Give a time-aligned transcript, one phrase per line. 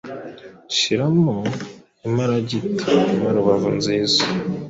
[0.75, 1.35] Shyiramo
[2.07, 2.89] imaragarita
[3.21, 4.21] na rubavu nziza,